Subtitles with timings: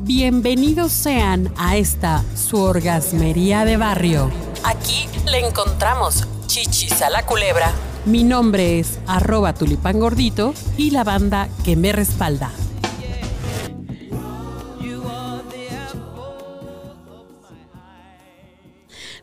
[0.00, 4.30] Bienvenidos sean a esta su orgasmería de barrio.
[4.64, 7.72] Aquí le encontramos chichis a la culebra.
[8.04, 12.50] Mi nombre es arroba tulipán gordito y la banda que me respalda.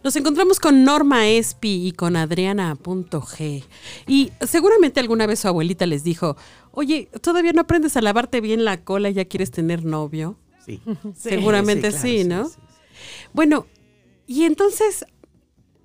[0.02, 3.64] Nos encontramos con Norma Espi y con Adriana.g.
[4.08, 6.38] Y seguramente alguna vez su abuelita les dijo,
[6.72, 10.38] oye, ¿todavía no aprendes a lavarte bien la cola y ya quieres tener novio?
[11.16, 11.30] Sí.
[11.30, 12.50] Seguramente claro, sí, ¿no?
[13.34, 13.68] Bueno,
[14.28, 15.06] y entonces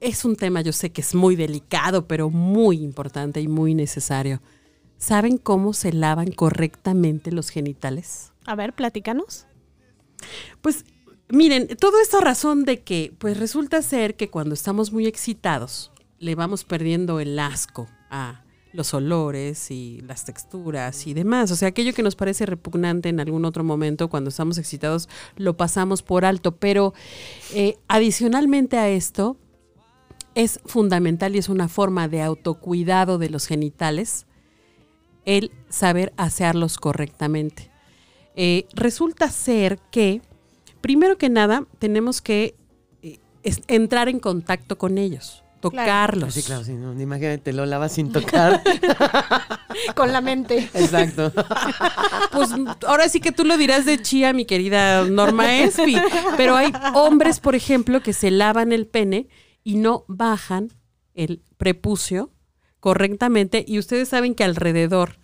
[0.01, 4.43] es un tema, yo sé que es muy delicado, pero muy importante y muy necesario.
[4.99, 8.33] ¿Saben cómo se lavan correctamente los genitales?
[8.47, 9.47] A ver, platícanos.
[10.61, 10.85] Pues
[11.29, 15.91] miren, todo esto a razón de que, pues resulta ser que cuando estamos muy excitados,
[16.19, 18.44] le vamos perdiendo el asco a
[18.75, 21.51] los olores y las texturas y demás.
[21.53, 25.57] O sea, aquello que nos parece repugnante en algún otro momento cuando estamos excitados, lo
[25.57, 26.57] pasamos por alto.
[26.57, 26.93] Pero
[27.55, 29.37] eh, adicionalmente a esto,
[30.35, 34.27] es fundamental y es una forma de autocuidado de los genitales
[35.25, 37.71] el saber asearlos correctamente.
[38.35, 40.21] Eh, resulta ser que,
[40.81, 42.57] primero que nada, tenemos que
[43.03, 43.21] eh,
[43.69, 46.35] entrar en contacto con ellos, tocarlos.
[46.35, 48.63] Sí, claro, sí, no, imagínate, lo lavas sin tocar.
[49.95, 50.71] Con la mente.
[50.75, 51.33] Exacto.
[52.33, 52.51] Pues
[52.89, 55.97] ahora sí que tú lo dirás de chía, mi querida Norma Espi.
[56.37, 59.29] Pero hay hombres, por ejemplo, que se lavan el pene
[59.63, 60.73] y no bajan
[61.15, 62.33] el prepucio
[62.81, 63.65] correctamente.
[63.69, 65.19] Y ustedes saben que alrededor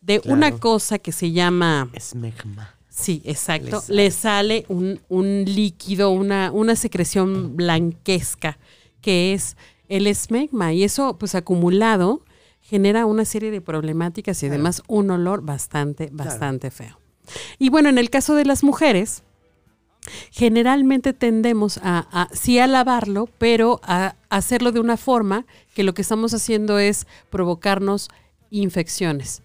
[0.00, 2.74] de una cosa que se llama Esmegma.
[2.88, 3.82] Sí, exacto.
[3.88, 8.58] Le Le sale, un, un líquido, una, una secreción blanquesca,
[9.00, 9.56] que es
[9.88, 10.72] el esmegma.
[10.72, 12.22] Y eso, pues acumulado,
[12.60, 16.98] genera una serie de problemáticas y además un olor bastante, bastante feo.
[17.58, 19.22] Y bueno, en el caso de las mujeres,
[20.30, 25.94] generalmente tendemos a, a sí a lavarlo, pero a hacerlo de una forma que lo
[25.94, 28.08] que estamos haciendo es provocarnos
[28.50, 29.42] infecciones.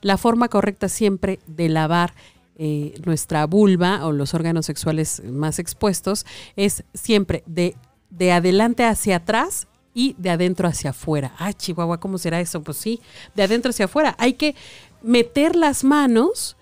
[0.00, 2.14] La forma correcta siempre de lavar
[2.56, 7.74] eh, nuestra vulva o los órganos sexuales más expuestos es siempre de,
[8.10, 11.34] de adelante hacia atrás y de adentro hacia afuera.
[11.38, 12.62] Ah, Chihuahua, ¿cómo será eso?
[12.62, 13.00] Pues sí,
[13.34, 14.14] de adentro hacia afuera.
[14.18, 14.54] Hay que
[15.02, 16.56] meter las manos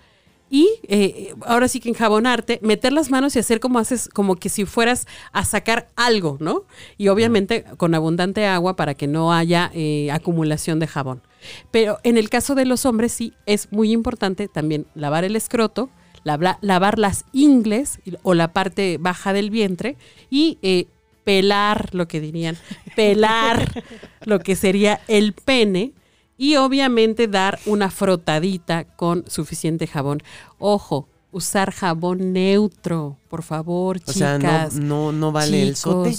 [0.53, 4.49] y eh, ahora sí que enjabonarte, meter las manos y hacer como haces, como que
[4.49, 6.65] si fueras a sacar algo, ¿no?
[6.97, 11.21] Y obviamente con abundante agua para que no haya eh, acumulación de jabón.
[11.71, 15.89] Pero en el caso de los hombres sí es muy importante también lavar el escroto,
[16.23, 19.95] lavar las ingles o la parte baja del vientre
[20.29, 20.87] y eh,
[21.31, 22.57] pelar, lo que dirían,
[22.95, 23.83] pelar
[24.25, 25.93] lo que sería el pene
[26.37, 30.21] y obviamente dar una frotadita con suficiente jabón.
[30.59, 34.15] Ojo, usar jabón neutro, por favor, O chicas.
[34.15, 36.13] sea, no, no, no vale el sote.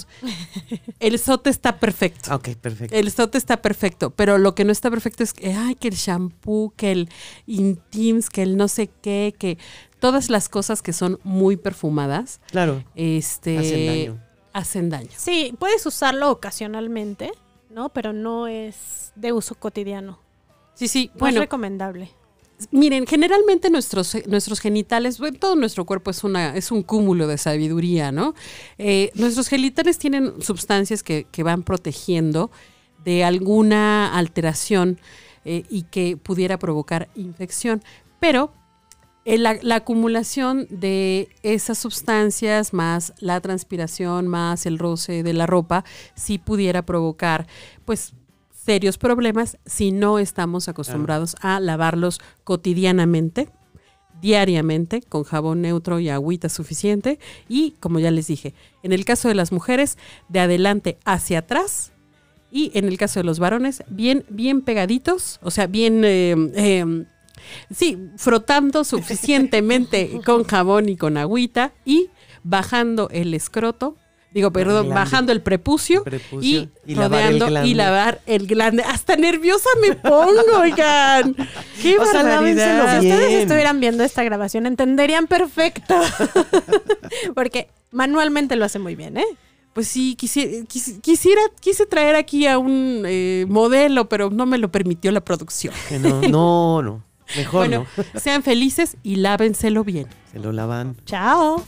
[0.99, 2.33] El sote está perfecto.
[2.33, 2.95] Ok, perfecto.
[2.95, 5.95] El sote está perfecto, pero lo que no está perfecto es que, ay, que el
[5.95, 7.09] shampoo, que el
[7.45, 9.57] Intims, que el no sé qué, que
[9.99, 12.83] todas las cosas que son muy perfumadas, Claro.
[12.95, 14.19] este, Hacen daño.
[14.53, 15.09] Hacen daño.
[15.15, 17.31] Sí, puedes usarlo ocasionalmente,
[17.69, 17.89] ¿no?
[17.89, 20.19] Pero no es de uso cotidiano.
[20.75, 22.09] Sí, sí, No es bueno, recomendable.
[22.71, 27.37] miren, generalmente nuestros, nuestros genitales, bueno, todo nuestro cuerpo es, una, es un cúmulo de
[27.37, 28.33] sabiduría, ¿no?
[28.77, 32.49] Eh, nuestros genitales tienen sustancias que, que van protegiendo
[33.03, 34.99] de alguna alteración
[35.45, 37.83] eh, y que pudiera provocar infección.
[38.19, 38.62] Pero eh,
[39.25, 45.85] la, la acumulación de esas sustancias, más la transpiración, más el roce de la ropa,
[46.15, 47.47] sí pudiera provocar,
[47.85, 48.13] pues,
[48.65, 53.49] serios problemas si no estamos acostumbrados a lavarlos cotidianamente,
[54.21, 57.19] diariamente, con jabón neutro y agüita suficiente.
[57.49, 59.97] Y, como ya les dije, en el caso de las mujeres,
[60.29, 61.91] de adelante hacia atrás.
[62.51, 67.05] Y en el caso de los varones, bien, bien pegaditos, o sea, bien eh, eh,
[67.73, 72.09] Sí, frotando suficientemente con jabón y con agüita y
[72.43, 73.95] bajando el escroto,
[74.33, 77.75] digo, perdón, bajando el prepucio, Prepucio y, y lavar el rodeando y glande.
[77.75, 78.83] lavar el glande.
[78.83, 81.35] Hasta nerviosa me pongo, oigan.
[81.81, 82.99] Qué O sea, barbaridad.
[83.01, 85.95] Si ustedes estuvieran viendo esta grabación, entenderían perfecto.
[87.35, 89.25] Porque manualmente lo hace muy bien, ¿eh?
[89.73, 94.57] Pues sí, quisi- quis- quisiera, quise traer aquí a un eh, modelo, pero no me
[94.59, 95.73] lo permitió la producción.
[96.29, 97.03] No, no.
[97.35, 98.19] Mejor Bueno, no.
[98.19, 100.07] sean felices y lávenselo bien.
[100.31, 100.95] Se lo lavan.
[101.05, 101.63] Chao.